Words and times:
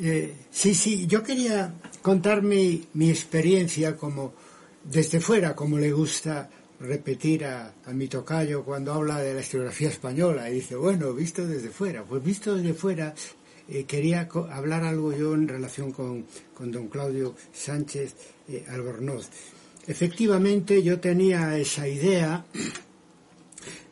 Eh, 0.00 0.34
sí, 0.50 0.74
sí, 0.74 1.06
yo 1.06 1.22
quería 1.22 1.74
contar 2.02 2.42
mi, 2.42 2.86
mi, 2.94 3.10
experiencia 3.10 3.96
como 3.96 4.32
desde 4.84 5.20
fuera, 5.20 5.56
como 5.56 5.76
le 5.76 5.90
gusta 5.90 6.48
repetir 6.78 7.44
a, 7.44 7.74
a, 7.84 7.92
mi 7.92 8.06
tocayo 8.06 8.64
cuando 8.64 8.92
habla 8.92 9.20
de 9.20 9.34
la 9.34 9.40
historiografía 9.40 9.88
española 9.88 10.48
y 10.48 10.54
dice, 10.54 10.76
bueno, 10.76 11.12
visto 11.12 11.46
desde 11.46 11.70
fuera. 11.70 12.04
Pues 12.04 12.22
visto 12.22 12.54
desde 12.54 12.74
fuera, 12.74 13.12
eh, 13.68 13.84
quería 13.84 14.28
hablar 14.50 14.82
algo 14.84 15.12
yo 15.12 15.34
en 15.34 15.46
relación 15.46 15.92
con, 15.92 16.24
con 16.54 16.72
don 16.72 16.88
Claudio 16.88 17.34
Sánchez 17.52 18.14
eh, 18.48 18.64
Albornoz. 18.68 19.28
Efectivamente, 19.86 20.82
yo 20.82 21.00
tenía 21.00 21.58
esa 21.58 21.86
idea 21.86 22.44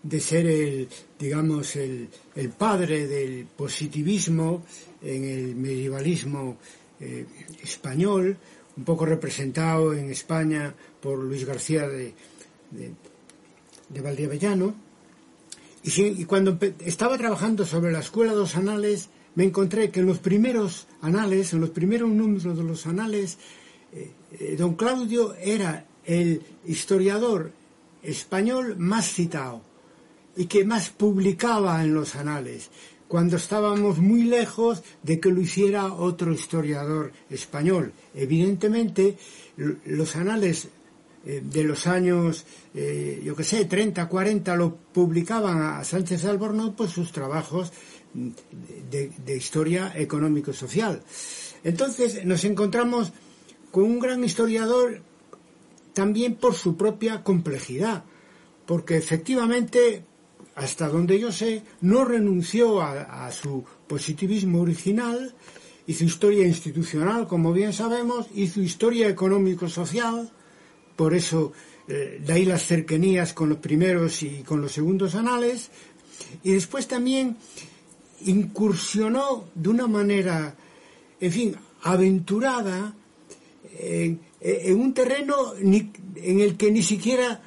de 0.08 0.20
ser 0.20 0.46
el, 0.46 0.88
digamos, 1.18 1.74
el, 1.76 2.08
el 2.34 2.50
padre 2.50 3.06
del 3.06 3.46
positivismo 3.46 4.64
en 5.02 5.24
el 5.24 5.56
medievalismo 5.56 6.58
eh, 7.00 7.26
español, 7.62 8.36
un 8.76 8.84
poco 8.84 9.04
representado 9.04 9.94
en 9.94 10.10
España 10.10 10.74
por 11.00 11.18
Luis 11.18 11.44
García 11.44 11.88
de, 11.88 12.14
de, 12.70 12.92
y, 15.82 16.24
cuando 16.24 16.58
estaba 16.80 17.16
trabajando 17.16 17.64
sobre 17.64 17.92
la 17.92 18.00
Escuela 18.00 18.32
de 18.32 18.38
los 18.38 18.56
Anales, 18.56 19.08
me 19.34 19.44
encontré 19.44 19.90
que 19.90 20.00
en 20.00 20.06
los 20.06 20.18
primeros 20.18 20.86
anales, 21.00 21.52
en 21.52 21.60
los 21.60 21.70
primeros 21.70 22.10
números 22.10 22.56
de 22.56 22.64
los 22.64 22.86
anales, 22.86 23.38
eh, 23.92 24.10
eh, 24.32 24.56
don 24.58 24.74
Claudio 24.74 25.34
era 25.34 25.86
el 26.04 26.42
historiador 26.66 27.52
español 28.02 28.76
más 28.78 29.12
citado 29.12 29.65
y 30.36 30.46
que 30.46 30.64
más 30.64 30.90
publicaba 30.90 31.82
en 31.82 31.94
los 31.94 32.14
anales 32.14 32.70
cuando 33.08 33.36
estábamos 33.36 33.98
muy 33.98 34.24
lejos 34.24 34.82
de 35.02 35.20
que 35.20 35.30
lo 35.30 35.40
hiciera 35.40 35.92
otro 35.92 36.32
historiador 36.32 37.12
español. 37.30 37.92
Evidentemente, 38.14 39.16
los 39.56 40.16
anales 40.16 40.68
eh, 41.24 41.42
de 41.44 41.64
los 41.64 41.86
años, 41.86 42.44
eh, 42.74 43.22
yo 43.24 43.36
que 43.36 43.44
sé, 43.44 43.64
30, 43.64 44.08
40, 44.08 44.56
lo 44.56 44.74
publicaban 44.76 45.62
a 45.62 45.84
Sánchez 45.84 46.24
Albornoz, 46.24 46.74
pues 46.76 46.90
sus 46.90 47.12
trabajos 47.12 47.72
de, 48.12 49.12
de 49.24 49.36
historia 49.36 49.92
económico-social. 49.94 51.02
Entonces 51.62 52.24
nos 52.24 52.44
encontramos 52.44 53.12
con 53.70 53.84
un 53.84 53.98
gran 53.98 54.24
historiador 54.24 55.02
también 55.92 56.36
por 56.36 56.54
su 56.54 56.76
propia 56.76 57.22
complejidad, 57.22 58.04
porque 58.66 58.96
efectivamente 58.96 60.04
hasta 60.56 60.88
donde 60.88 61.20
yo 61.20 61.30
sé, 61.30 61.62
no 61.82 62.04
renunció 62.04 62.80
a, 62.80 63.30
su 63.30 63.62
positivismo 63.86 64.62
original, 64.62 65.34
hizo 65.86 66.04
historia 66.04 66.46
institucional, 66.46 67.28
como 67.28 67.52
bien 67.52 67.74
sabemos, 67.74 68.26
hizo 68.34 68.62
historia 68.62 69.06
económico-social, 69.06 70.32
por 70.96 71.14
eso 71.14 71.52
eh, 71.88 72.22
de 72.24 72.32
ahí 72.32 72.46
las 72.46 72.62
cercanías 72.62 73.34
con 73.34 73.50
los 73.50 73.58
primeros 73.58 74.22
y 74.22 74.42
con 74.44 74.62
los 74.62 74.72
segundos 74.72 75.14
anales, 75.14 75.70
y 76.42 76.52
después 76.52 76.88
también 76.88 77.36
incursionó 78.24 79.44
de 79.54 79.68
una 79.68 79.86
manera, 79.86 80.56
en 81.20 81.32
fin, 81.32 81.56
aventurada 81.82 82.94
en, 83.78 84.20
un 84.74 84.94
terreno 84.94 85.52
en 85.54 86.40
el 86.40 86.56
que 86.56 86.70
ni 86.70 86.82
siquiera 86.82 87.42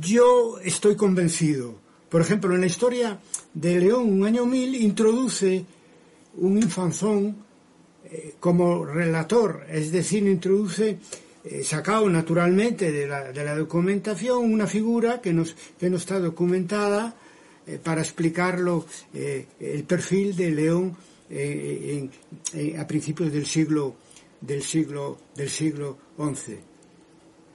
yo 0.00 0.60
estoy 0.60 0.94
convencido 0.94 1.89
por 2.10 2.20
ejemplo, 2.20 2.54
en 2.54 2.60
la 2.60 2.66
historia 2.66 3.18
de 3.54 3.78
León, 3.78 4.12
un 4.12 4.24
año 4.26 4.44
mil, 4.44 4.74
introduce 4.74 5.64
un 6.38 6.58
infanzón 6.58 7.36
eh, 8.04 8.34
como 8.40 8.84
relator, 8.84 9.64
es 9.70 9.92
decir, 9.92 10.26
introduce, 10.26 10.98
eh, 11.44 11.62
sacado 11.62 12.10
naturalmente 12.10 12.90
de 12.90 13.06
la, 13.06 13.54
documentación, 13.56 14.52
una 14.52 14.66
figura 14.66 15.20
que, 15.20 15.32
no 15.32 15.44
está 15.96 16.18
documentada 16.18 17.14
eh, 17.66 17.78
para 17.82 18.00
explicarlo 18.00 18.86
el 19.14 19.84
perfil 19.84 20.34
de 20.34 20.50
León 20.50 20.96
a 22.76 22.86
principios 22.88 23.32
del 23.32 23.46
siglo, 23.46 23.94
del 24.40 24.64
siglo, 24.64 25.18
del 25.36 25.48
siglo 25.48 25.96
XI. 26.18 26.58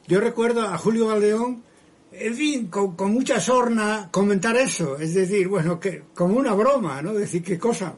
Yo 0.08 0.22
recuerdo 0.22 0.62
a 0.62 0.78
Julio 0.78 1.08
Valdeón 1.08 1.65
en 2.20 2.36
fin, 2.36 2.68
con, 2.68 2.96
con, 2.96 3.12
mucha 3.12 3.40
sorna 3.40 4.10
comentar 4.12 4.56
eso, 4.56 4.98
es 4.98 5.14
decir, 5.14 5.48
bueno, 5.48 5.80
que 5.80 6.04
como 6.14 6.38
una 6.38 6.54
broma, 6.54 7.02
¿no? 7.02 7.14
Decir 7.14 7.44
qué 7.44 7.58
cosa 7.58 7.96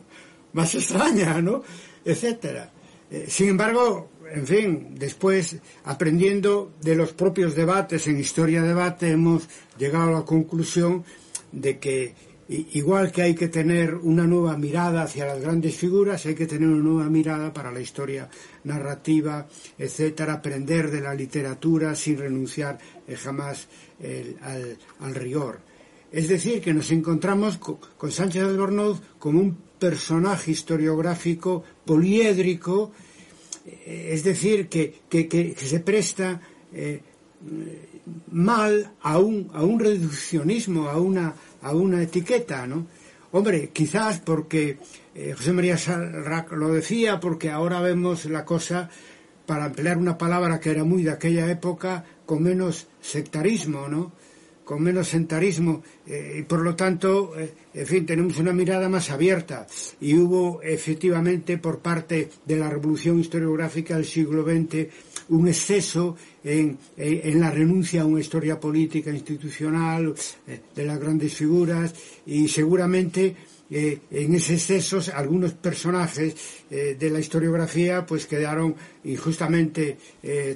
más 0.53 0.73
extraña, 0.75 1.41
¿no? 1.41 1.63
Etcétera. 2.03 2.71
Eh, 3.09 3.25
sin 3.29 3.49
embargo, 3.49 4.09
en 4.33 4.45
fin, 4.45 4.95
después, 4.95 5.57
aprendiendo 5.85 6.73
de 6.81 6.95
los 6.95 7.13
propios 7.13 7.55
debates 7.55 8.07
en 8.07 8.19
Historia 8.19 8.61
Debate, 8.61 9.11
hemos 9.11 9.47
llegado 9.77 10.09
a 10.09 10.19
la 10.19 10.25
conclusión 10.25 11.03
de 11.51 11.79
que 11.79 12.13
igual 12.49 13.11
que 13.11 13.23
hay 13.23 13.35
que 13.35 13.49
tener 13.49 13.95
una 13.95 14.25
nueva 14.25 14.57
mirada 14.57 15.03
hacia 15.03 15.25
las 15.25 15.41
grandes 15.41 15.75
figuras, 15.75 16.25
hay 16.25 16.35
que 16.35 16.47
tener 16.47 16.67
una 16.69 16.83
nueva 16.83 17.09
mirada 17.09 17.51
para 17.51 17.71
la 17.71 17.81
historia 17.81 18.29
narrativa, 18.63 19.47
etcétera, 19.77 20.33
aprender 20.33 20.89
de 20.89 21.01
la 21.01 21.13
literatura 21.13 21.93
sin 21.95 22.17
renunciar 22.17 22.79
eh, 23.07 23.15
jamás 23.15 23.67
el, 23.99 24.37
al, 24.99 25.15
rigor. 25.15 25.59
Es 26.11 26.27
decir, 26.27 26.61
que 26.61 26.73
nos 26.73 26.91
encontramos 26.91 27.57
con, 27.57 28.11
Sánchez 28.11 28.43
Albornoz 28.43 29.01
como 29.19 29.39
un 29.39 29.57
personaje 29.79 30.51
historiográfico 30.51 31.63
poliédrico, 31.85 32.91
eh, 33.65 34.09
es 34.13 34.23
decir, 34.23 34.67
que, 34.69 35.01
que, 35.09 35.27
que, 35.27 35.53
que 35.53 35.65
se 35.65 35.79
presta 35.81 36.41
eh, 36.73 37.01
mal 38.31 38.93
a 39.01 39.19
un, 39.19 39.49
a 39.53 39.63
un 39.63 39.79
reduccionismo, 39.79 40.89
a 40.89 40.97
una, 40.97 41.33
a 41.61 41.75
una 41.75 42.01
etiqueta, 42.01 42.65
¿no? 42.65 42.87
Hombre, 43.31 43.69
quizás 43.73 44.19
porque 44.19 44.77
eh, 45.13 45.33
José 45.37 45.51
María 45.51 45.77
Sarrac 45.77 46.51
lo 46.53 46.69
decía, 46.69 47.19
porque 47.19 47.51
ahora 47.51 47.81
vemos 47.81 48.25
la 48.25 48.45
cosa, 48.45 48.89
para 49.45 49.67
emplear 49.67 49.97
una 49.97 50.17
palabra 50.17 50.59
que 50.59 50.71
era 50.71 50.83
muy 50.83 51.03
de 51.03 51.11
aquella 51.11 51.49
época, 51.51 52.05
con 52.27 52.43
menos 52.43 52.87
sectarismo, 53.01 53.87
¿no? 53.87 54.11
Con 54.65 54.83
menos 54.83 55.07
sectarismo, 55.07 55.81
eh, 56.05 56.39
y 56.39 56.43
por 56.43 56.59
lo 56.59 56.75
tanto, 56.75 57.31
eh, 57.39 57.53
en 57.73 57.87
fin, 57.87 58.05
tenemos 58.05 58.37
una 58.37 58.51
mirada 58.51 58.89
más 58.89 59.09
abierta. 59.09 59.65
Y 60.01 60.13
hubo 60.15 60.61
efectivamente 60.61 61.57
por 61.57 61.79
parte 61.79 62.29
de 62.45 62.57
la 62.57 62.69
revolución 62.69 63.17
historiográfica 63.17 63.95
del 63.95 64.05
siglo 64.05 64.43
XX 64.43 64.87
un 65.29 65.47
exceso 65.47 66.17
en, 66.43 66.77
en, 66.97 67.39
la 67.39 67.49
renuncia 67.49 68.01
a 68.01 68.05
una 68.05 68.19
historia 68.19 68.59
política 68.59 69.09
institucional 69.09 70.13
eh, 70.47 70.59
de 70.75 70.85
las 70.85 70.99
grandes 70.99 71.33
figuras 71.33 71.93
y 72.25 72.47
seguramente 72.49 73.35
en 73.69 74.33
ese 74.33 74.53
exceso 74.53 75.01
algunos 75.13 75.51
personajes 75.51 76.33
de 76.69 77.09
la 77.09 77.19
historiografía 77.19 78.05
pues 78.05 78.25
quedaron 78.25 78.73
injustamente 79.03 79.97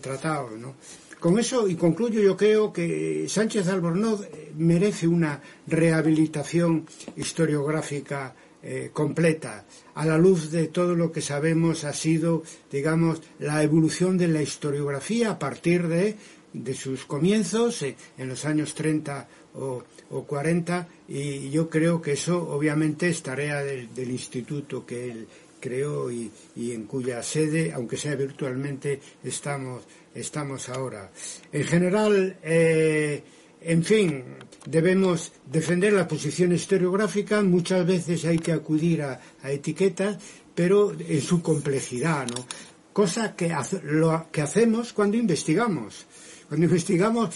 tratados 0.02 0.58
¿no? 0.58 0.76
Con 1.22 1.38
eso 1.38 1.68
y 1.68 1.76
concluyo 1.76 2.20
yo 2.20 2.36
creo 2.36 2.74
que 2.74 3.28
Sánchez 3.30 3.68
Albornoz 3.68 4.28
merece 4.58 5.08
una 5.08 5.40
rehabilitación 5.68 6.88
historiográfica 7.16 8.36
eh, 8.64 8.90
completa, 8.92 9.66
a 9.94 10.06
la 10.06 10.18
luz 10.18 10.52
de 10.52 10.68
todo 10.68 10.96
lo 10.96 11.12
que 11.12 11.22
sabemos 11.22 11.84
ha 11.84 11.94
sido, 11.94 12.44
digamos, 12.72 13.22
la 13.40 13.62
evolución 13.64 14.18
de 14.18 14.28
la 14.28 14.42
historiografía 14.42 15.32
a 15.32 15.40
partir 15.40 15.88
de, 15.88 16.16
de 16.54 16.74
sus 16.74 17.06
comienzos 17.06 17.84
eh, 17.84 17.96
en 18.18 18.28
los 18.28 18.46
años 18.46 18.74
30 18.74 19.28
o, 19.56 19.84
o, 20.10 20.24
40 20.24 20.88
y 21.08 21.50
yo 21.52 21.70
creo 21.70 22.02
que 22.02 22.14
eso 22.14 22.50
obviamente 22.50 23.10
es 23.10 23.22
tarea 23.22 23.64
del, 23.64 23.94
del 23.94 24.12
instituto 24.12 24.86
que 24.86 25.12
él 25.12 25.28
creó 25.62 26.12
y, 26.12 26.30
y, 26.58 26.74
en 26.74 26.84
cuya 26.86 27.24
sede, 27.24 27.72
aunque 27.72 27.96
sea 27.96 28.16
virtualmente, 28.16 29.00
estamos, 29.24 29.84
estamos 30.14 30.68
ahora. 30.68 31.12
En 31.54 31.64
general, 31.64 32.38
eh, 32.44 33.24
en 33.62 33.84
fin, 33.84 34.24
debemos 34.66 35.32
defender 35.46 35.94
la 35.94 36.08
posición 36.08 36.52
historiográfica, 36.52 37.42
muchas 37.44 37.86
veces 37.86 38.26
hay 38.26 38.40
que 38.40 38.52
acudir 38.52 39.04
a, 39.04 39.22
etiquetas, 39.44 40.18
pero 40.54 40.92
en 41.00 41.22
su 41.22 41.42
complejidad, 41.42 42.28
¿no? 42.28 42.46
Cosa 42.92 43.36
que 43.36 43.54
hacemos 43.54 44.92
cuando 44.92 45.16
investigamos. 45.16 46.06
Cuando 46.50 46.66
investigamos, 46.66 47.30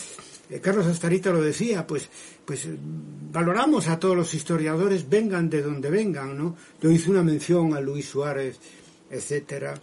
eh, 0.49 0.59
Carlos 0.59 0.85
Astarita 0.85 1.31
lo 1.31 1.41
decía, 1.41 1.87
pues, 1.87 2.09
pues 2.45 2.67
valoramos 3.31 3.87
a 3.87 3.99
todos 3.99 4.15
los 4.15 4.33
historiadores, 4.33 5.09
vengan 5.09 5.49
de 5.49 5.61
donde 5.61 5.89
vengan, 5.89 6.37
¿no? 6.37 6.55
Yo 6.81 6.91
hice 6.91 7.09
una 7.09 7.23
mención 7.23 7.73
a 7.73 7.81
Luis 7.81 8.05
Suárez, 8.05 8.59
etcétera, 9.09 9.73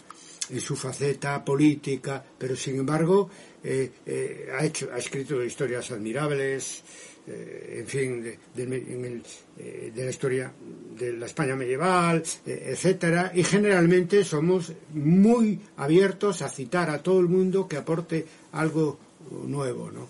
en 0.51 0.61
su 0.61 0.77
faceta 0.77 1.45
política, 1.45 2.23
pero 2.39 2.55
sin 2.57 2.77
embargo 2.77 3.31
eh, 3.65 3.91
eh, 4.07 4.49
ha 4.59 4.65
hecho, 4.65 4.91
ha 4.93 4.99
escrito 4.99 5.43
historias 5.43 5.91
admirables, 5.91 6.83
eh, 7.27 7.77
en 7.79 7.87
fin, 7.87 8.23
de, 8.23 8.39
de, 8.55 9.93
la 9.95 10.11
historia 10.11 10.53
de 10.99 11.13
la 11.13 11.27
España 11.27 11.55
medieval, 11.55 12.23
etcétera, 12.45 13.33
y 13.35 13.45
generalmente 13.45 14.25
somos 14.25 14.73
muy 14.95 15.61
abiertos 15.77 16.43
a 16.43 16.49
citar 16.49 16.91
a 16.91 17.03
todo 17.03 17.21
el 17.21 17.29
mundo 17.29 17.69
que 17.69 17.77
aporte 17.77 18.27
algo 18.53 18.99
nuevo, 19.47 19.91
¿no? 19.91 20.09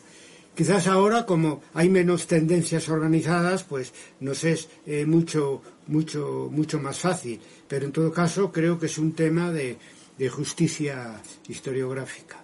Quizás 0.54 0.87
ahora, 0.87 1.25
como 1.25 1.62
hay 1.75 1.88
menos 1.88 2.26
tendencias 2.26 2.88
organizadas, 2.88 3.64
pues 3.64 3.93
nos 4.20 4.44
es 4.44 4.69
mucho, 5.06 5.62
mucho, 5.87 6.49
mucho 6.50 6.78
más 6.78 6.99
fácil. 6.99 7.40
Pero 7.66 7.87
en 7.87 7.93
todo 7.93 8.12
caso, 8.12 8.52
creo 8.52 8.78
que 8.78 8.87
es 8.87 8.99
un 8.99 9.12
tema 9.12 9.50
de, 9.50 9.78
de 10.19 10.28
justicia 10.28 11.20
historiográfica. 11.49 12.43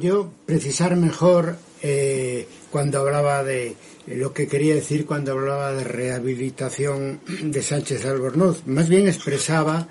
Yo 0.00 0.32
precisar 0.46 0.96
mejor 0.96 1.56
eh, 1.82 2.46
cuando 2.70 3.00
hablaba 3.00 3.42
de 3.42 3.74
lo 4.06 4.32
que 4.32 4.46
quería 4.46 4.74
decir 4.74 5.06
cuando 5.06 5.32
hablaba 5.32 5.72
de 5.72 5.84
rehabilitación 5.84 7.20
de 7.42 7.62
Sánchez 7.62 8.04
Albornoz. 8.04 8.66
Más 8.66 8.88
bien 8.88 9.08
expresaba, 9.08 9.88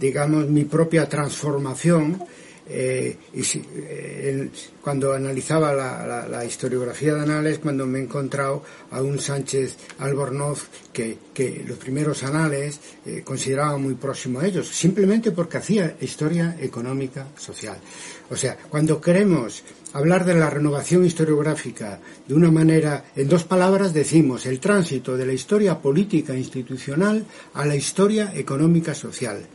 digamos, 0.00 0.48
mi 0.48 0.64
propia 0.64 1.08
transformación 1.08 2.22
eh, 2.70 3.16
y 3.32 3.42
eh, 3.76 4.50
cuando 4.82 5.12
analizaba 5.12 5.72
la, 5.72 6.44
historiografía 6.44 7.14
de 7.14 7.22
Anales, 7.22 7.58
cuando 7.58 7.86
me 7.86 7.98
he 7.98 8.02
encontrado 8.02 8.62
a 8.90 9.02
un 9.02 9.18
Sánchez 9.18 9.76
Albornoz 9.98 10.68
que, 10.92 11.18
los 11.66 11.78
primeros 11.78 12.24
anales 12.24 12.80
eh, 13.06 13.22
consideraba 13.24 13.78
muy 13.78 13.94
próximo 13.94 14.40
a 14.40 14.46
ellos, 14.46 14.68
simplemente 14.68 15.30
porque 15.30 15.58
hacía 15.58 15.96
historia 16.00 16.56
económica 16.60 17.28
social. 17.36 17.78
O 18.30 18.36
sea, 18.36 18.56
cuando 18.68 19.00
queremos 19.00 19.62
hablar 19.92 20.24
de 20.24 20.34
la 20.34 20.50
renovación 20.50 21.04
historiográfica 21.04 22.00
de 22.26 22.34
una 22.34 22.50
manera, 22.50 23.04
en 23.14 23.28
dos 23.28 23.44
palabras 23.44 23.94
decimos 23.94 24.46
el 24.46 24.60
tránsito 24.60 25.16
de 25.16 25.26
la 25.26 25.32
historia 25.32 25.78
política 25.78 26.34
e 26.34 26.38
institucional 26.38 27.24
a 27.54 27.64
la 27.64 27.76
historia 27.76 28.32
económica 28.34 28.94
social. 28.94 29.46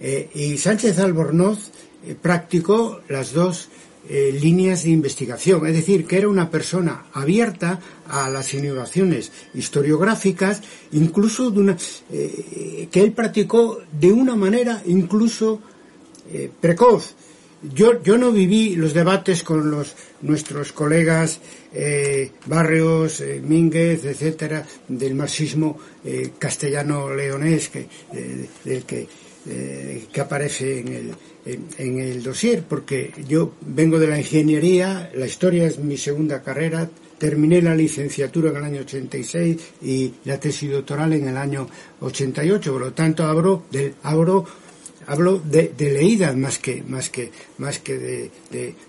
Y 0.00 0.56
Sánchez 0.58 0.98
Albornoz 0.98 1.70
eh, 2.06 2.14
practicó 2.14 3.00
las 3.08 3.32
dos 3.32 3.68
eh, 4.08 4.30
líneas 4.40 4.84
de 4.84 4.90
investigación, 4.90 5.66
es 5.66 5.74
decir, 5.74 6.06
que 6.06 6.18
era 6.18 6.28
una 6.28 6.48
persona 6.48 7.06
abierta 7.12 7.80
a 8.08 8.30
las 8.30 8.54
innovaciones 8.54 9.32
historiográficas, 9.52 10.62
incluso 10.92 11.50
de 11.50 11.60
una, 11.60 11.76
eh, 12.12 12.88
que 12.90 13.00
él 13.00 13.12
practicó 13.12 13.80
de 13.92 14.12
una 14.12 14.36
manera 14.36 14.82
incluso 14.86 15.60
precoz. 16.60 17.14
Yo, 17.74 18.02
yo 18.02 18.18
no 18.18 18.32
viví 18.32 18.76
los 18.76 18.92
debates 18.92 19.42
con 19.42 19.70
los, 19.70 19.94
nuestros 20.20 20.72
colegas 20.72 21.40
Barrios, 22.44 23.22
Mínguez, 23.42 24.04
etcétera, 24.04 24.66
del 24.88 25.14
marxismo 25.14 25.78
castellano-leonés, 26.38 27.70
que, 27.70 27.88
del 28.64 28.84
que 28.84 29.08
eh, 29.48 30.06
que 30.12 30.20
aparece 30.20 30.80
en 30.80 30.88
el, 30.88 31.14
en, 31.78 32.00
el 32.00 32.22
dossier, 32.22 32.62
porque 32.62 33.12
yo 33.26 33.54
vengo 33.60 33.98
de 33.98 34.06
la 34.06 34.18
ingeniería, 34.18 35.10
la 35.14 35.26
historia 35.26 35.66
es 35.66 35.78
mi 35.78 35.96
segunda 35.96 36.42
carrera, 36.42 36.88
terminé 37.18 37.62
la 37.62 37.74
licenciatura 37.74 38.50
en 38.50 38.56
el 38.56 38.64
año 38.64 38.80
86 38.82 39.56
y 39.82 40.14
la 40.24 40.38
tesis 40.38 40.70
doctoral 40.70 41.12
en 41.14 41.28
el 41.28 41.36
año 41.36 41.68
88, 42.00 42.72
por 42.72 42.80
lo 42.80 42.92
tanto 42.92 43.24
abro, 43.24 43.64
del, 43.70 43.94
abro 44.02 44.46
hablo 45.08 45.38
de, 45.38 45.72
leídas 45.78 46.36
más 46.36 46.58
que 46.58 46.82
más 46.86 47.08
que 47.08 47.30
más 47.56 47.78
que 47.78 48.30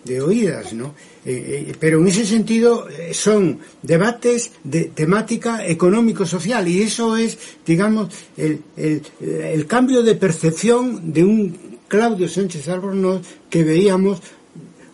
de, 0.06 0.22
oídas 0.22 0.74
no 0.74 0.94
eh, 1.26 1.66
eh, 1.70 1.76
pero 1.80 2.00
en 2.00 2.08
ese 2.08 2.26
sentido 2.26 2.88
eh, 2.90 3.14
son 3.14 3.60
debates 3.82 4.52
de 4.64 4.86
temática 4.86 5.66
económico 5.66 6.26
social 6.26 6.68
y 6.68 6.82
eso 6.82 7.16
es 7.16 7.38
digamos 7.66 8.14
el, 8.36 9.66
cambio 9.68 10.04
de 10.04 10.16
percepción 10.16 11.14
de 11.14 11.24
un 11.24 11.80
Claudio 11.88 12.28
Sánchez 12.28 12.68
Albornoz 12.68 13.26
que 13.50 13.64
veíamos 13.64 14.22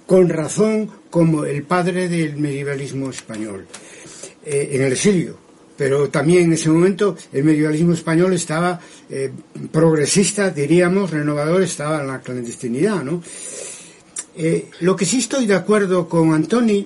con 0.06 0.30
razón 0.30 0.89
como 1.10 1.44
el 1.45 1.63
padre 1.63 2.07
del 2.07 2.38
medievalismo 2.38 3.10
español 3.10 3.66
en 4.45 4.81
el 4.81 4.92
exilio 4.92 5.44
pero 5.77 6.10
también 6.10 6.45
en 6.45 6.54
ese 6.54 6.69
momento 6.69 7.18
el 7.33 7.44
medievalismo 7.44 7.94
español 7.94 8.33
estaba 8.33 8.80
eh, 9.10 9.31
progresista, 9.72 10.50
diríamos, 10.50 11.12
renovador, 11.12 11.62
estaba 11.62 12.01
en 12.01 12.07
la 12.07 12.22
clandestinidad, 12.22 13.04
¿no? 13.04 13.22
Eh, 14.38 14.69
lo 14.81 14.95
que 14.95 15.06
sí 15.06 15.19
estoy 15.19 15.45
de 15.45 15.56
acuerdo 15.56 16.10
con 16.10 16.33
Antoni 16.33 16.86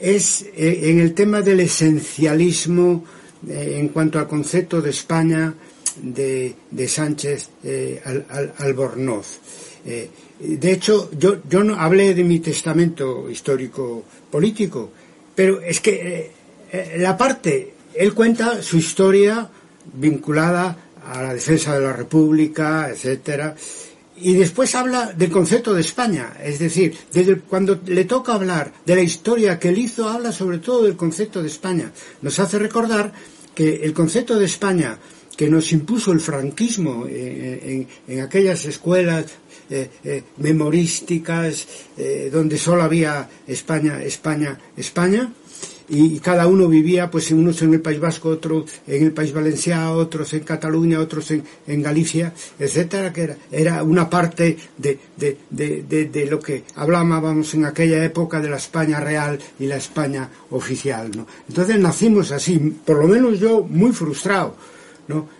es 0.00 0.42
eh, 0.56 0.80
en 0.84 1.00
el 1.00 1.14
tema 1.14 1.42
del 1.42 1.60
esencialismo 1.60 3.04
en 3.46 3.88
cuanto 3.90 4.18
al 4.18 4.26
concepto 4.26 4.82
de 4.82 4.90
España 4.90 5.54
de, 6.02 6.56
Sánchez 6.88 7.50
Albornoz. 8.58 9.38
de 9.84 10.72
hecho, 10.72 11.08
yo, 11.16 11.36
yo 11.48 11.62
no 11.62 11.76
hablé 11.76 12.14
de 12.14 12.24
mi 12.24 12.40
testamento 12.40 13.30
histórico 13.30 14.02
político, 14.28 14.90
pero 15.36 15.60
es 15.60 15.80
que 15.80 16.32
la 16.96 17.16
parte 17.16 17.74
él 17.98 18.14
cuenta 18.14 18.62
su 18.62 18.76
historia 18.76 19.50
vinculada 19.92 20.76
a 21.04 21.22
la 21.22 21.34
defensa 21.34 21.74
de 21.74 21.84
la 21.84 21.92
República, 21.92 22.88
etcétera, 22.90 23.56
y 24.20 24.34
después 24.34 24.74
habla 24.74 25.12
del 25.12 25.30
concepto 25.30 25.74
de 25.74 25.80
España, 25.80 26.36
es 26.42 26.58
decir, 26.58 26.96
desde 27.12 27.40
cuando 27.40 27.80
le 27.86 28.04
toca 28.04 28.34
hablar 28.34 28.72
de 28.84 28.96
la 28.96 29.02
historia 29.02 29.58
que 29.58 29.70
él 29.70 29.78
hizo, 29.78 30.08
habla 30.08 30.32
sobre 30.32 30.58
todo 30.58 30.84
del 30.84 30.96
concepto 30.96 31.40
de 31.42 31.48
España. 31.48 31.92
Nos 32.22 32.38
hace 32.38 32.58
recordar 32.58 33.12
que 33.54 33.76
el 33.82 33.92
concepto 33.92 34.38
de 34.38 34.46
España 34.46 34.98
que 35.36 35.48
nos 35.48 35.70
impuso 35.70 36.10
el 36.10 36.18
franquismo 36.18 37.06
en, 37.08 37.86
aquellas 38.20 38.64
escuelas 38.64 39.26
eh, 39.70 39.88
eh, 40.02 40.22
memorísticas 40.38 41.68
eh, 41.96 42.28
donde 42.32 42.58
solo 42.58 42.82
había 42.82 43.28
España, 43.46 44.02
España, 44.02 44.58
España, 44.76 45.32
y, 45.88 46.18
cada 46.20 46.46
uno 46.46 46.68
vivía, 46.68 47.10
pues 47.10 47.30
unos 47.30 47.62
en 47.62 47.74
el 47.74 47.80
País 47.80 48.00
Vasco, 48.00 48.28
otros 48.28 48.64
en 48.86 49.04
el 49.04 49.12
País 49.12 49.32
Valenciano, 49.32 49.92
otros 49.92 50.32
en 50.34 50.40
Cataluña, 50.40 51.00
otros 51.00 51.30
en, 51.30 51.42
en 51.66 51.82
Galicia, 51.82 52.32
etcétera, 52.58 53.12
que 53.12 53.22
era, 53.22 53.36
era 53.50 53.82
una 53.82 54.08
parte 54.08 54.56
de, 54.76 54.98
de, 55.16 55.38
de, 55.50 56.08
de, 56.12 56.26
lo 56.26 56.38
que 56.40 56.64
hablábamos 56.74 57.54
en 57.54 57.64
aquella 57.64 58.04
época 58.04 58.40
de 58.40 58.50
la 58.50 58.56
España 58.56 59.00
real 59.00 59.38
y 59.58 59.66
la 59.66 59.76
España 59.76 60.28
oficial, 60.50 61.10
¿no? 61.16 61.26
Entonces 61.48 61.78
nacimos 61.78 62.32
así, 62.32 62.58
por 62.84 62.98
lo 62.98 63.08
menos 63.08 63.38
yo 63.40 63.62
muy 63.62 63.92
frustrado, 63.92 64.56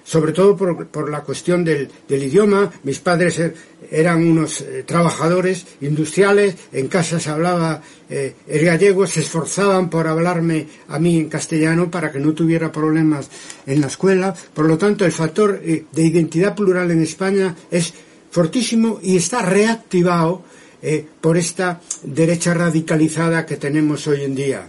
Sobre 0.05 0.33
todo 0.33 0.57
por, 0.57 0.87
por 0.87 1.11
la 1.11 1.21
cuestión 1.21 1.63
del, 1.63 1.91
del 2.09 2.23
idioma, 2.23 2.73
mis 2.85 3.01
padres 3.01 3.39
er, 3.39 3.55
eran 3.91 4.27
unos 4.27 4.63
eh, 4.63 4.83
trabajadores 4.87 5.67
industriales, 5.83 6.57
en 6.73 6.89
casa 6.89 7.21
se 7.21 7.29
hablaba 7.29 7.83
eh, 8.09 8.35
el 8.47 8.65
gallego, 8.65 9.07
se 9.07 9.21
esforzaban 9.21 9.91
por 9.91 10.07
hablarme 10.07 10.67
a 10.89 10.99
mí 10.99 11.19
en 11.19 11.29
castellano 11.29 11.91
para 11.91 12.11
que 12.11 12.19
no 12.19 12.33
tuviera 12.33 12.73
problemas 12.73 13.29
en 13.67 13.81
la 13.83 13.89
escuela. 13.89 14.35
Por 14.55 14.67
lo 14.67 14.79
tanto, 14.79 15.05
el 15.05 15.13
factor 15.13 15.61
eh, 15.63 15.85
de 15.93 16.03
identidad 16.03 16.55
plural 16.55 16.91
en 16.91 17.03
España 17.03 17.55
es 17.71 17.93
fortísimo 18.31 19.01
y 19.03 19.17
está 19.17 19.43
reactivado 19.43 20.45
por 21.21 21.37
esta 21.37 21.81
derecha 22.05 22.55
radicalizada 22.55 23.45
que 23.45 23.57
tenemos 23.57 24.07
hoy 24.07 24.23
en 24.23 24.35
día, 24.37 24.69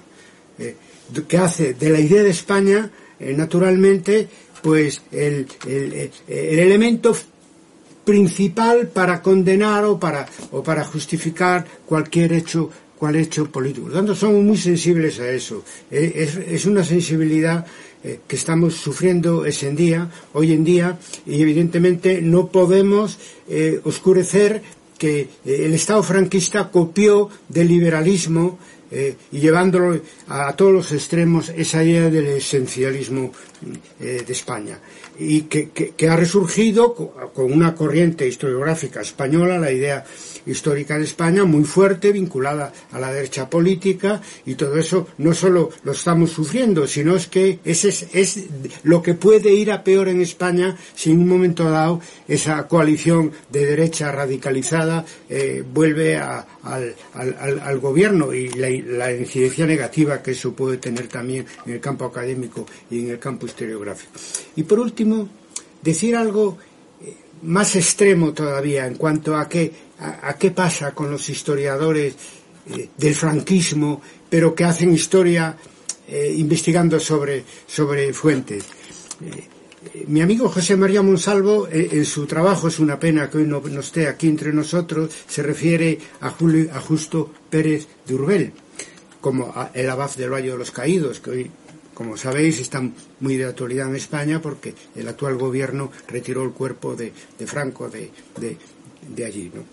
que 1.28 1.38
hace 1.38 1.76
de 1.76 1.90
la 1.92 2.00
idea 2.00 2.24
de 2.24 2.32
España, 2.32 2.90
naturalmente, 3.20 4.28
pues 4.62 5.02
el, 5.12 5.48
el, 5.68 6.12
el 6.28 6.60
elemento 6.60 7.16
principal 8.04 8.88
para 8.88 9.22
condenar 9.22 9.86
o 9.86 10.00
para, 10.00 10.28
o 10.52 10.64
para 10.64 10.84
justificar 10.84 11.66
cualquier 11.86 12.34
hecho 12.34 12.70
cual 13.00 13.16
hecho 13.16 13.50
político. 13.50 13.84
Por 13.84 13.94
lo 13.94 13.98
tanto, 13.98 14.14
somos 14.14 14.44
muy 14.44 14.58
sensibles 14.58 15.20
a 15.22 15.32
eso. 15.32 15.64
Eh, 15.90 16.12
es, 16.16 16.36
es 16.36 16.66
una 16.66 16.84
sensibilidad 16.84 17.66
eh, 18.04 18.20
que 18.28 18.36
estamos 18.36 18.76
sufriendo 18.76 19.46
ese 19.46 19.72
día, 19.72 20.12
hoy 20.34 20.52
en 20.52 20.64
día, 20.66 21.00
y 21.26 21.42
evidentemente 21.42 22.22
no 22.22 22.48
podemos 22.48 23.18
eh, 23.48 23.80
oscurecer 23.86 24.62
que 24.98 25.30
el 25.46 25.74
Estado 25.74 26.04
franquista 26.04 26.70
copió 26.70 27.30
del 27.48 27.70
liberalismo 27.70 28.60
eh, 28.92 29.16
y 29.32 29.40
llevándolo 29.40 30.00
a, 30.28 30.54
todos 30.54 30.74
los 30.74 30.92
extremos 30.92 31.50
esa 31.50 31.84
idea 31.84 32.10
del 32.10 32.28
esencialismo 32.28 33.32
eh, 34.00 34.24
de 34.26 34.34
España. 34.34 34.80
Y 35.20 35.42
que, 35.44 35.70
que, 35.70 36.10
ha 36.10 36.16
resurgido 36.16 36.96
con 36.96 37.52
una 37.52 37.76
corriente 37.76 38.26
historiográfica 38.26 39.02
española, 39.02 39.60
la 39.60 39.70
idea 39.70 40.06
histórica 40.46 40.98
de 40.98 41.04
España 41.04 41.44
muy 41.44 41.64
fuerte, 41.64 42.12
vinculada 42.12 42.72
a 42.92 43.00
la 43.00 43.12
derecha 43.12 43.50
política 43.50 44.22
y 44.46 44.56
todo 44.56 44.78
eso 44.78 45.08
no 45.18 45.34
solo 45.34 45.72
lo 45.84 45.92
estamos 45.92 46.32
sufriendo, 46.32 46.88
sino 46.88 47.16
es 47.16 47.28
que 47.28 47.60
ese 47.64 47.90
es, 48.14 48.46
lo 48.84 49.02
que 49.02 49.14
puede 49.14 49.54
ir 49.54 49.72
a 49.72 49.84
peor 49.84 50.08
en 50.08 50.22
España 50.22 50.78
si 50.96 51.12
en 51.12 51.20
un 51.20 51.28
momento 51.28 51.70
dado 51.70 52.02
esa 52.28 52.68
coalición 52.68 53.32
de 53.50 53.66
derecha 53.66 54.12
radicalizada 54.12 55.06
eh, 55.30 55.64
vuelve 55.74 56.18
al, 56.18 56.96
al, 57.14 57.80
gobierno 57.80 58.34
y 58.34 58.50
la, 58.50 58.70
la, 58.82 59.14
incidencia 59.14 59.66
negativa 59.66 60.22
que 60.22 60.32
eso 60.32 60.54
puede 60.54 60.78
tener 60.78 61.08
también 61.08 61.46
en 61.66 61.74
el 61.74 61.80
campo 61.80 62.06
académico 62.06 62.66
y 62.90 63.00
en 63.00 63.12
el 63.12 63.20
campo 63.20 63.46
historiográfico. 63.46 64.12
Y 64.56 64.64
por 64.64 64.80
último, 64.80 65.30
decir 65.82 66.16
algo 66.16 66.58
eh, 67.02 67.16
más 67.44 67.76
extremo 67.76 68.34
todavía 68.34 68.86
en 68.86 68.96
cuanto 68.96 69.36
a 69.36 69.48
que 69.48 69.90
a, 70.00 70.34
qué 70.38 70.52
pasa 70.52 70.94
con 70.94 71.12
los 71.12 71.30
historiadores 71.30 72.16
eh, 72.74 72.90
del 72.98 73.16
franquismo, 73.16 74.02
pero 74.30 74.56
que 74.56 74.64
hacen 74.64 74.94
historia 74.94 75.58
eh, 76.08 76.34
investigando 76.38 77.00
sobre, 77.00 77.44
sobre 77.68 78.14
fuentes. 78.14 78.64
Mi 80.08 80.22
amigo 80.22 80.50
José 80.50 80.76
María 80.76 81.02
Monsalvo, 81.02 81.68
en 81.72 82.06
su 82.06 82.26
trabajo, 82.26 82.68
es 82.68 82.80
una 82.80 83.00
pena 83.00 83.30
que 83.30 83.40
hoy 83.40 83.46
no, 83.46 83.62
esté 83.80 84.08
aquí 84.08 84.28
entre 84.28 84.52
nosotros, 84.52 85.10
se 85.28 85.42
refiere 85.42 85.98
a, 86.22 86.30
Julio, 86.30 86.70
a 86.74 86.82
Justo 86.82 87.32
Pérez 87.50 87.88
de 88.06 88.14
Urbel, 88.14 88.54
como 89.22 89.54
el 89.74 89.90
abad 89.90 90.16
del 90.16 90.32
Valle 90.32 90.52
de 90.52 90.58
los 90.58 90.72
Caídos, 90.72 91.20
que 91.20 91.30
hoy 91.30 91.52
como 91.94 92.16
sabéis, 92.16 92.62
está 92.62 92.82
muy 93.20 93.36
de 93.36 93.44
actualidad 93.44 93.90
en 93.90 93.98
España 93.98 94.42
porque 94.42 94.74
el 94.96 95.06
actual 95.10 95.36
gobierno 95.36 95.92
retiró 96.08 96.46
el 96.46 96.52
cuerpo 96.52 96.96
de, 96.96 97.12
Franco 97.46 97.90
de, 97.90 98.10
de 98.38 99.26
allí. 99.26 99.52
¿no? 99.54 99.64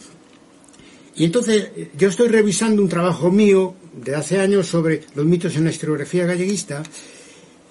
Y 1.15 1.25
entonces 1.25 1.71
yo 1.97 2.09
estoy 2.09 2.29
revisando 2.29 2.83
un 2.83 2.88
trabajo 2.88 3.31
mío 3.31 3.75
de 3.95 4.15
hace 4.15 4.38
años 4.38 4.67
sobre 4.67 5.03
los 5.15 5.25
mitos 5.25 5.57
en 5.57 5.65
la 5.65 5.71
historiografía 5.71 6.26
galleguista 6.26 6.83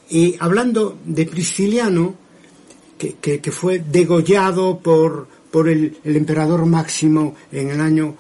y 0.10 0.36
hablando 0.40 0.98
de 1.06 1.26
Prisciliano, 1.28 2.16
que, 2.98 3.52
fue 3.52 3.80
degollado 3.80 4.80
por, 4.80 5.28
por 5.52 5.70
el, 5.70 5.98
emperador 6.04 6.66
Máximo 6.66 7.36
en 7.52 7.70
el 7.70 7.82
año 7.82 8.16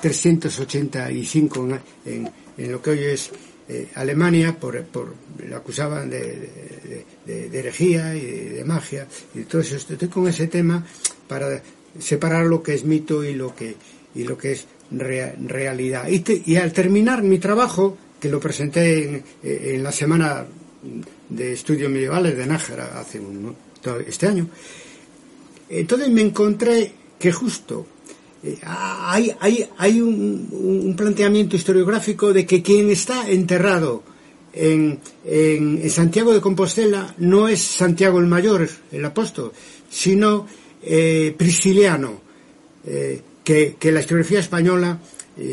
385 0.00 1.68
eh, 1.68 1.80
en, 2.06 2.30
lo 2.66 2.82
que 2.82 2.90
hoy 2.90 3.04
es 3.04 3.30
eh, 3.68 3.88
Alemania, 3.94 4.58
por, 4.58 4.82
por, 4.84 5.14
lo 5.46 5.56
acusaban 5.56 6.08
de, 6.10 7.04
de, 7.26 7.58
herejía 7.58 8.16
y 8.16 8.26
de, 8.26 8.64
magia. 8.64 9.06
Y 9.34 9.38
entonces 9.38 9.86
estoy 9.88 10.08
con 10.08 10.26
ese 10.26 10.46
tema 10.46 10.84
para 11.26 11.62
separar 11.98 12.46
lo 12.46 12.62
que 12.62 12.74
es 12.74 12.84
mito 12.84 13.24
y 13.24 13.34
lo 13.34 13.54
que 13.54 13.76
y 14.14 14.24
lo 14.24 14.36
que 14.36 14.52
es 14.52 14.66
realidad. 14.90 16.08
Y, 16.08 16.56
al 16.56 16.72
terminar 16.72 17.22
mi 17.22 17.38
trabajo, 17.38 17.96
que 18.18 18.28
lo 18.28 18.40
presenté 18.40 19.22
en, 19.42 19.82
la 19.82 19.92
semana 19.92 20.46
de 21.28 21.52
estudios 21.52 21.90
medievales 21.90 22.36
de 22.36 22.46
Nájera 22.46 22.98
hace 22.98 23.20
un, 23.20 23.54
este 24.06 24.26
año, 24.26 24.48
entonces 25.68 26.08
me 26.08 26.22
encontré 26.22 26.92
que 27.18 27.30
justo 27.32 27.86
eh, 28.42 28.58
hay, 28.62 29.34
hay, 29.40 29.68
hay 29.78 30.00
un, 30.00 30.94
planteamiento 30.96 31.56
historiográfico 31.56 32.32
de 32.32 32.46
que 32.46 32.62
quien 32.62 32.90
está 32.90 33.28
enterrado 33.28 34.02
en, 34.52 35.00
en, 35.24 35.90
Santiago 35.90 36.32
de 36.32 36.40
Compostela 36.40 37.14
no 37.18 37.48
es 37.48 37.60
Santiago 37.60 38.18
el 38.18 38.26
Mayor, 38.26 38.68
el 38.92 39.04
apóstol, 39.04 39.52
sino 39.90 40.46
eh, 40.82 41.34
Prisciliano. 41.36 42.20
Eh, 42.86 43.22
que, 43.42 43.76
la 43.90 44.00
historiografía 44.00 44.40
española 44.40 44.98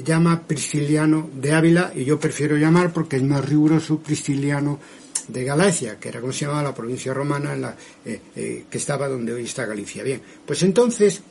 llama 0.04 0.46
Prisciliano 0.46 1.30
de 1.34 1.54
Ávila 1.54 1.94
y 1.96 2.04
yo 2.04 2.20
prefiero 2.20 2.58
llamar 2.58 2.92
porque 2.92 3.16
es 3.16 3.24
más 3.24 3.48
riguroso 3.48 4.00
Prisciliano 4.00 4.80
de 5.28 5.44
Galacia, 5.44 5.98
que 5.98 6.10
era 6.10 6.20
como 6.20 6.34
se 6.34 6.46
llamaba 6.46 6.64
la 6.64 6.76
provincia 6.76 7.14
romana 7.14 7.54
en 7.54 7.62
la, 7.62 7.78
que 8.04 8.66
estaba 8.72 9.08
donde 9.08 9.32
hoy 9.32 9.46
está 9.46 9.66
Galicia. 9.66 10.04
Bien, 10.04 10.22
pues 10.46 10.62
entonces 10.64 11.22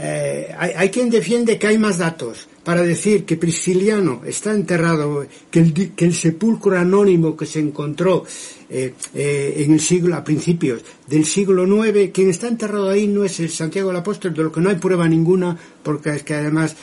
eh, 0.00 0.54
hay, 0.56 0.90
quien 0.90 1.10
defiende 1.10 1.58
que 1.58 1.66
hay 1.66 1.76
más 1.76 1.98
datos 1.98 2.46
para 2.62 2.82
decir 2.82 3.24
que 3.24 3.36
Prisciliano 3.36 4.22
está 4.24 4.52
enterrado, 4.52 5.26
que 5.50 5.58
el, 5.58 5.72
que 5.96 6.04
el 6.04 6.14
sepulcro 6.14 6.78
anónimo 6.78 7.36
que 7.36 7.46
se 7.46 7.58
encontró 7.58 8.24
eh, 8.70 8.94
eh, 9.12 9.54
en 9.56 9.72
el 9.72 9.80
siglo, 9.80 10.14
a 10.14 10.22
principios 10.22 10.84
del 11.08 11.24
siglo 11.24 11.66
IX, 11.66 12.12
quien 12.12 12.30
está 12.30 12.46
enterrado 12.46 12.88
ahí 12.90 13.08
no 13.08 13.24
es 13.24 13.40
el 13.40 13.50
Santiago 13.50 13.88
del 13.88 13.96
Apóstol, 13.96 14.34
de 14.34 14.44
lo 14.44 14.52
que 14.52 14.60
no 14.60 14.68
hay 14.68 14.76
prueba 14.76 15.08
ninguna, 15.08 15.58
porque 15.82 16.10
es 16.10 16.22
que 16.22 16.34
además 16.34 16.76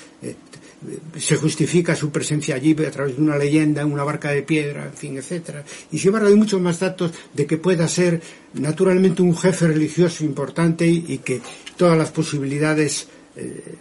se 1.17 1.37
justifica 1.37 1.95
su 1.95 2.11
presencia 2.11 2.55
allí 2.55 2.75
a 2.85 2.91
través 2.91 3.15
de 3.15 3.21
una 3.21 3.37
leyenda, 3.37 3.85
una 3.85 4.03
barca 4.03 4.31
de 4.31 4.43
piedra, 4.43 4.85
en 4.85 4.93
fin, 4.93 5.17
etcétera. 5.17 5.63
Y 5.91 5.97
sin 5.97 6.09
embargo 6.09 6.27
hay 6.27 6.35
muchos 6.35 6.61
más 6.61 6.79
datos 6.79 7.11
de 7.33 7.45
que 7.45 7.57
pueda 7.57 7.87
ser 7.87 8.21
naturalmente 8.53 9.21
un 9.21 9.35
jefe 9.35 9.67
religioso 9.67 10.23
importante 10.23 10.87
y, 10.87 11.19
que 11.19 11.41
todas 11.77 11.97
las 11.97 12.11
posibilidades 12.11 13.07
eh, 13.35 13.75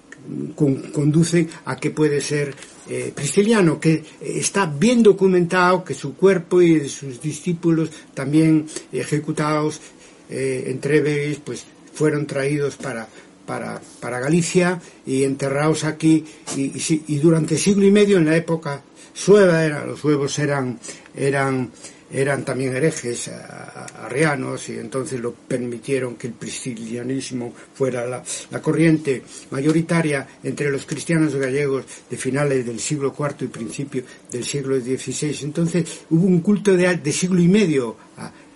conducen 0.54 1.48
a 1.66 1.76
que 1.76 1.90
puede 1.90 2.20
ser 2.20 2.54
eh, 2.88 3.12
que 3.80 4.04
está 4.20 4.66
bien 4.66 5.02
documentado 5.02 5.84
que 5.84 5.94
su 5.94 6.14
cuerpo 6.14 6.62
y 6.62 6.88
sus 6.88 7.20
discípulos 7.20 7.90
también 8.14 8.66
ejecutados 8.92 9.80
eh, 10.30 10.64
entre 10.68 11.00
Treves, 11.00 11.38
pues 11.44 11.64
fueron 11.92 12.26
traídos 12.26 12.76
para 12.76 13.06
para, 13.46 13.80
para 14.00 14.20
Galicia 14.20 14.80
y 15.06 15.24
enterrados 15.24 15.84
aquí. 15.84 16.24
Y, 16.56 17.16
durante 17.18 17.58
siglo 17.58 17.84
y 17.86 17.90
medio 17.90 18.18
en 18.18 18.26
la 18.26 18.36
época 18.36 18.82
sueva 19.12 19.64
era, 19.64 19.84
los 19.84 20.00
suevos 20.00 20.38
eran, 20.38 20.78
eran, 21.14 21.70
eran 22.14 22.44
también 22.44 22.74
herejes 22.76 23.30
arrianos 24.02 24.68
y 24.68 24.78
entonces 24.78 25.20
lo 25.20 25.32
permitieron 25.32 26.14
que 26.14 26.28
el 26.28 26.32
priscilianismo 26.34 27.52
fuera 27.74 28.06
la, 28.06 28.22
la, 28.50 28.62
corriente 28.62 29.22
mayoritaria 29.50 30.26
entre 30.42 30.70
los 30.70 30.86
cristianos 30.86 31.34
gallegos 31.34 31.84
de 32.08 32.16
finales 32.16 32.64
del 32.64 32.78
siglo 32.78 33.14
IV 33.18 33.34
y 33.40 33.46
principio 33.48 34.04
del 34.30 34.44
siglo 34.44 34.78
XVI. 34.78 35.38
Entonces 35.42 36.02
hubo 36.10 36.26
un 36.26 36.40
culto 36.40 36.76
de, 36.76 36.96
de 36.96 37.12
siglo 37.12 37.40
y 37.40 37.48
medio 37.48 37.96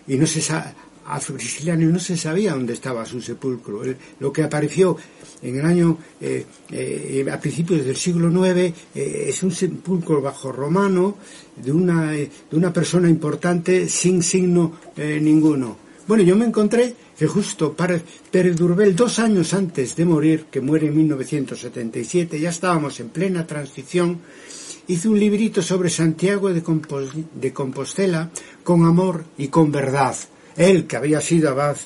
y 0.06 0.16
no 0.16 0.26
se 0.26 0.40
sabe 0.40 0.72
a 1.08 1.18
Prisciliano 1.20 1.88
no 1.88 1.98
se 1.98 2.16
sabía 2.16 2.52
dónde 2.52 2.74
estaba 2.74 3.04
su 3.06 3.20
sepulcro. 3.20 3.82
lo 4.20 4.32
que 4.32 4.42
apareció 4.42 4.96
en 5.40 5.58
el 5.58 5.64
año, 5.64 5.96
eh, 6.20 6.44
eh, 6.70 7.26
a 7.30 7.40
principios 7.40 7.84
del 7.84 7.96
siglo 7.96 8.28
IX, 8.28 8.74
eh, 8.94 9.26
es 9.28 9.42
un 9.42 9.50
sepulcro 9.50 10.20
bajo 10.20 10.52
romano 10.52 11.16
de 11.56 11.72
una, 11.72 12.12
de 12.12 12.30
una 12.52 12.72
persona 12.72 13.08
importante 13.08 13.88
sin 13.88 14.22
signo 14.22 14.78
ninguno. 14.96 15.76
Bueno, 16.06 16.22
yo 16.22 16.36
me 16.36 16.46
encontré 16.46 16.94
que 17.18 17.26
justo 17.26 17.74
Pérez 17.74 18.56
Durbel, 18.56 18.94
dos 18.94 19.18
años 19.18 19.54
antes 19.54 19.96
de 19.96 20.04
morir, 20.04 20.46
que 20.50 20.60
muere 20.60 20.86
en 20.88 20.96
1977, 20.96 22.38
ya 22.40 22.50
estábamos 22.50 23.00
en 23.00 23.08
plena 23.10 23.46
transición, 23.46 24.18
hizo 24.86 25.10
un 25.10 25.18
librito 25.18 25.62
sobre 25.62 25.90
Santiago 25.90 26.50
de 26.52 27.52
Compostela 27.52 28.30
con 28.62 28.84
amor 28.84 29.24
y 29.36 29.48
con 29.48 29.70
verdad 29.70 30.16
él 30.58 30.86
que 30.86 30.96
había 30.96 31.20
sido 31.20 31.50
abad 31.50 31.76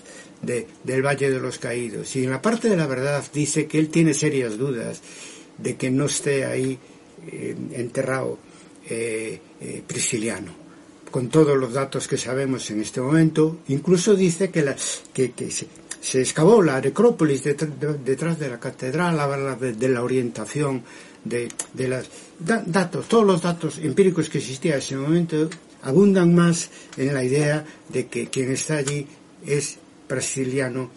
del 0.43 1.07
Valle 1.07 1.31
de 1.31 1.39
los 1.39 1.59
Caídos. 1.59 2.17
Y 2.17 2.25
en 2.25 2.31
la 2.31 2.43
parte 2.43 2.69
de 2.69 2.77
la 2.77 2.87
verdad 2.87 3.25
dice 3.33 3.67
que 3.67 3.79
él 3.79 3.89
tiene 3.89 4.13
serias 4.13 4.59
dudas 4.59 5.01
de 5.59 5.77
que 5.77 5.91
no 5.91 6.07
esté 6.07 6.45
ahí 6.45 6.79
eh, 7.31 7.55
enterrado 7.73 8.39
eh, 8.89 9.39
eh, 9.61 9.83
Prisciliano. 9.87 10.53
Con 11.11 11.29
todos 11.29 11.57
los 11.57 11.75
datos 11.75 12.09
que 12.09 12.17
sabemos 12.17 12.71
en 12.71 12.81
este 12.81 13.01
momento, 13.01 13.59
incluso 13.69 14.15
dice 14.15 14.51
que, 14.51 14.63
la, 14.63 14.75
que, 15.13 15.33
se, 16.01 16.21
excavó 16.21 16.63
la 16.63 16.81
necrópolis 16.81 17.45
detrás, 17.45 18.39
de 18.39 18.49
la 18.49 18.59
catedral, 18.59 19.21
habla 19.21 19.55
de, 19.57 19.75
de 19.75 19.89
la 19.91 20.03
orientación 20.03 20.83
de, 21.23 21.49
de 21.75 21.89
los 21.89 22.09
datos, 22.41 23.07
todos 23.09 23.27
los 23.27 23.43
datos 23.43 23.79
empíricos 23.79 24.31
que 24.31 24.39
existían 24.39 24.77
en 24.77 24.79
ese 24.79 24.97
momento 24.97 25.51
abundan 25.83 26.35
más 26.35 26.71
en 26.97 27.15
la 27.15 27.25
idea 27.25 27.65
de 27.89 28.07
que 28.07 28.29
quien 28.29 28.53
está 28.53 28.77
allí 28.77 29.07
es 29.47 29.79
brasiliano 30.09 30.91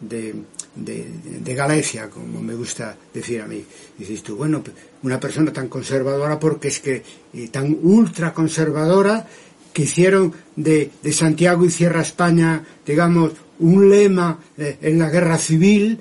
de, 0.00 0.34
de, 0.74 1.54
Galicia, 1.54 2.10
como 2.10 2.42
me 2.42 2.54
gusta 2.54 2.96
decir 3.12 3.40
a 3.40 3.46
mí. 3.46 3.64
dices 3.96 4.22
tú, 4.22 4.36
bueno, 4.36 4.62
una 5.02 5.20
persona 5.20 5.52
tan 5.52 5.68
conservadora 5.68 6.38
porque 6.38 6.68
es 6.68 6.80
que, 6.80 7.02
y 7.32 7.48
tan 7.48 7.78
ultra 7.82 8.32
conservadora, 8.34 9.26
que 9.72 9.82
hicieron 9.82 10.32
de, 10.54 10.90
de 11.02 11.12
Santiago 11.12 11.64
y 11.64 11.70
Sierra 11.70 12.02
España, 12.02 12.64
digamos, 12.86 13.32
un 13.58 13.90
lema 13.90 14.38
eh, 14.56 14.78
en 14.82 14.98
la 14.98 15.10
guerra 15.10 15.38
civil, 15.38 15.98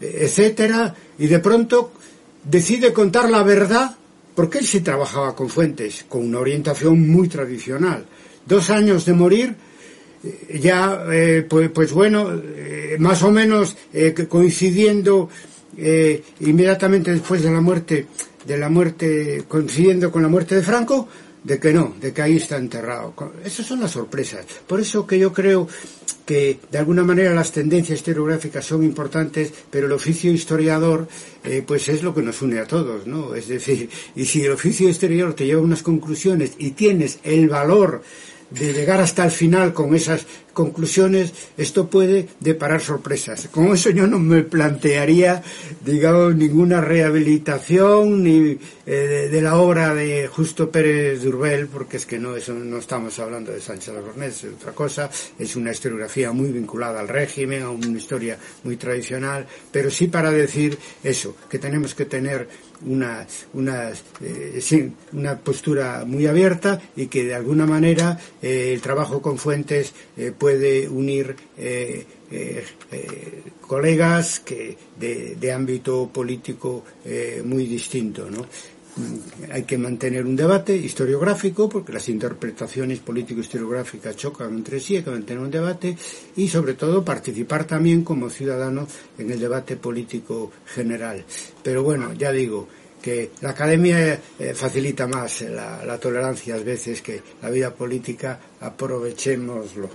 etcétera, 0.00 0.94
y 1.18 1.26
de 1.28 1.38
pronto 1.38 1.92
decide 2.44 2.92
contar 2.92 3.30
la 3.30 3.42
verdad 3.42 3.96
porque 4.34 4.58
él 4.58 4.66
sí 4.66 4.80
trabajaba 4.80 5.34
con 5.34 5.48
fuentes, 5.48 6.04
con 6.08 6.26
una 6.26 6.40
orientación 6.40 7.08
muy 7.08 7.28
tradicional. 7.28 8.04
Dos 8.46 8.70
años 8.70 9.04
de 9.04 9.12
morir, 9.12 9.54
eh, 10.24 10.58
ya, 10.60 11.04
eh, 11.10 11.46
pues, 11.48 11.70
pues, 11.70 11.92
bueno, 11.92 12.30
eh, 12.32 12.96
más 12.98 13.22
o 13.22 13.30
menos 13.30 13.76
coincidiendo 14.28 15.28
inmediatamente 16.40 17.10
después 17.10 17.42
de 17.42 17.50
la 17.50 17.60
muerte, 17.60 18.06
de 18.46 18.58
la 18.58 18.68
muerte, 18.68 19.42
coincidiendo 19.48 20.12
con 20.12 20.22
la 20.22 20.28
muerte 20.28 20.54
de 20.54 20.62
Franco, 20.62 21.08
de 21.44 21.60
que 21.60 21.72
no, 21.72 21.94
de 22.00 22.12
que 22.12 22.22
ahí 22.22 22.36
está 22.36 22.56
enterrado. 22.56 23.14
Esas 23.44 23.66
son 23.66 23.80
las 23.80 23.92
sorpresas. 23.92 24.46
Por 24.66 24.80
eso 24.80 25.06
que 25.06 25.18
yo 25.18 25.32
creo 25.32 25.68
que 26.24 26.58
de 26.72 26.78
alguna 26.78 27.04
manera 27.04 27.34
las 27.34 27.52
tendencias 27.52 27.98
historiográficas 27.98 28.64
son 28.64 28.82
importantes, 28.82 29.52
pero 29.70 29.86
el 29.86 29.92
oficio 29.92 30.32
historiador 30.32 31.06
eh, 31.44 31.62
pues 31.64 31.88
es 31.88 32.02
lo 32.02 32.14
que 32.14 32.22
nos 32.22 32.40
une 32.40 32.58
a 32.58 32.66
todos, 32.66 33.06
¿no? 33.06 33.34
Es 33.34 33.48
decir, 33.48 33.90
y 34.16 34.24
si 34.24 34.42
el 34.42 34.52
oficio 34.52 34.88
historiador 34.88 35.34
te 35.34 35.44
lleva 35.44 35.60
a 35.60 35.64
unas 35.64 35.82
conclusiones 35.82 36.52
y 36.58 36.70
tienes 36.70 37.18
el 37.22 37.48
valor 37.50 38.02
de 38.58 38.72
llegar 38.72 39.00
hasta 39.00 39.24
el 39.24 39.30
final 39.30 39.72
con 39.72 39.94
esas 39.94 40.26
conclusiones, 40.52 41.32
esto 41.56 41.90
puede 41.90 42.28
deparar 42.40 42.80
sorpresas. 42.80 43.48
Con 43.50 43.72
eso 43.72 43.90
yo 43.90 44.06
no 44.06 44.18
me 44.18 44.44
plantearía, 44.44 45.42
digamos, 45.84 46.36
ninguna 46.36 46.80
rehabilitación 46.80 48.22
ni 48.22 48.56
eh, 48.86 49.28
de, 49.30 49.42
la 49.42 49.56
obra 49.56 49.94
de 49.94 50.28
Justo 50.28 50.70
Pérez 50.70 51.22
Durbel, 51.22 51.66
porque 51.66 51.96
es 51.96 52.06
que 52.06 52.18
no, 52.18 52.36
eso, 52.36 52.54
no 52.54 52.78
estamos 52.78 53.18
hablando 53.18 53.52
de 53.52 53.60
Sánchez 53.60 53.94
Albornoz, 53.94 54.44
es 54.44 54.44
otra 54.44 54.72
cosa, 54.72 55.10
es 55.38 55.56
una 55.56 55.72
historiografía 55.72 56.30
muy 56.32 56.50
vinculada 56.52 57.00
al 57.00 57.08
régimen, 57.08 57.62
a 57.64 57.70
una 57.70 57.98
historia 57.98 58.38
muy 58.62 58.76
tradicional, 58.76 59.46
pero 59.72 59.90
sí 59.90 60.06
para 60.06 60.30
decir 60.30 60.78
eso, 61.02 61.36
que 61.50 61.58
tenemos 61.58 61.94
que 61.94 62.04
tener 62.04 62.48
una, 62.86 63.26
una, 63.52 63.90
eh, 64.20 64.90
una 65.12 65.38
postura 65.38 66.04
muy 66.06 66.26
abierta 66.26 66.80
y 66.96 67.06
que 67.06 67.24
de 67.24 67.34
alguna 67.34 67.66
manera 67.66 68.18
eh, 68.42 68.72
el 68.72 68.80
trabajo 68.80 69.20
con 69.20 69.38
fuentes 69.38 69.92
eh, 70.16 70.32
puede 70.36 70.88
unir 70.88 71.36
colegas 73.60 74.40
que 74.40 74.76
de, 74.98 75.36
de 75.36 75.52
ámbito 75.52 76.10
político 76.12 76.84
muy 77.44 77.66
distinto, 77.66 78.28
¿no? 78.28 78.44
Hay 79.50 79.64
que 79.64 79.76
mantener 79.76 80.24
un 80.24 80.36
debate 80.36 80.76
historiográfico 80.76 81.68
porque 81.68 81.92
las 81.92 82.08
interpretaciones 82.08 83.00
político-historiográficas 83.00 84.16
chocan 84.16 84.54
entre 84.54 84.78
sí, 84.78 84.96
hay 84.96 85.02
que 85.02 85.10
mantener 85.10 85.42
un 85.42 85.50
debate 85.50 85.96
y 86.36 86.48
sobre 86.48 86.74
todo 86.74 87.04
participar 87.04 87.64
también 87.64 88.04
como 88.04 88.30
ciudadano 88.30 88.86
en 89.18 89.30
el 89.30 89.40
debate 89.40 89.76
político 89.76 90.52
general. 90.66 91.24
Pero 91.62 91.82
bueno, 91.82 92.12
ya 92.12 92.30
digo 92.30 92.68
que 93.02 93.32
la 93.40 93.50
academia 93.50 94.20
eh, 94.38 94.54
facilita 94.54 95.06
más 95.06 95.42
la, 95.42 95.84
la 95.84 95.98
tolerancia 95.98 96.54
a 96.54 96.58
veces 96.58 97.02
que 97.02 97.20
la 97.42 97.50
vida 97.50 97.74
política, 97.74 98.40
aprovechémoslo. 98.60 99.90